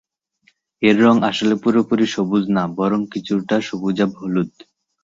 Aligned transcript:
এর 0.81 0.97
রঙ 1.03 1.15
আসলে 1.29 1.55
পুরোপুরি 1.63 2.05
সবুজ 2.15 2.43
না, 2.55 2.63
বরং 2.77 2.99
কিছুটা 3.13 3.55
সবুজাভ 3.67 4.09
হলুদ। 4.19 4.51